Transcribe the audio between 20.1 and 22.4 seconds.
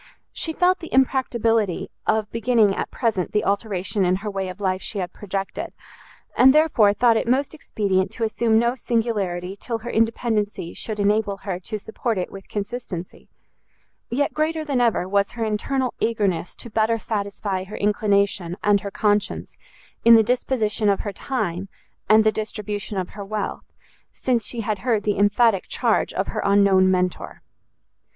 the disposition of her time, and the